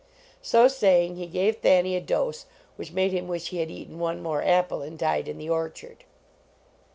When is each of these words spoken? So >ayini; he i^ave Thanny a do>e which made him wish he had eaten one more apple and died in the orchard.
So 0.41 0.65
>ayini; 0.65 1.15
he 1.15 1.27
i^ave 1.29 1.57
Thanny 1.59 1.95
a 1.95 2.01
do>e 2.01 2.31
which 2.75 2.91
made 2.91 3.11
him 3.11 3.27
wish 3.27 3.49
he 3.49 3.59
had 3.59 3.69
eaten 3.69 3.99
one 3.99 4.19
more 4.23 4.41
apple 4.43 4.81
and 4.81 4.97
died 4.97 5.27
in 5.27 5.37
the 5.37 5.51
orchard. 5.51 6.05